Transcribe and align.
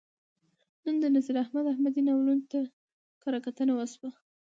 نن 0.83 0.95
د 1.03 1.05
نصیر 1.15 1.35
احمد 1.43 1.65
احمدي 1.73 2.01
ناولونو 2.09 2.45
ته 2.51 2.59
کرهکتنه 3.21 3.73
وشوه. 3.75 4.09